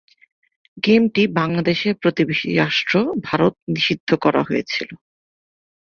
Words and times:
গেমটি 0.83 1.21
বাংলাদেশের 1.39 1.93
প্রতিবেশী 1.95 2.49
রাষ্ট্র 2.55 2.93
ভারত 3.23 3.53
নিষিদ্ধ 3.67 4.09
করা 4.23 4.41
হয়েছিল। 4.43 4.89